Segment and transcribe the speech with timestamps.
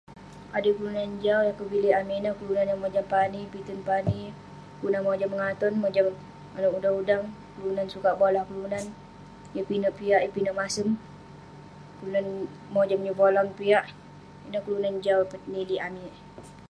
[0.57, 4.19] Adui kelunan jau yah kepilik amik ineh, kelunan yah mojam pani, pitek pani,
[4.77, 6.05] kelunan mojam mengaton mojam
[6.53, 7.23] manouk udang udang,
[7.55, 8.85] kelunan sukat boleh kelunan,
[9.55, 10.87] yeng pinek piak yeng pinek masem,
[11.97, 12.27] kelunan
[12.75, 13.85] mojam nyevolang piak,
[14.47, 15.19] ineh kelunan jau
[15.53, 16.13] nilik amik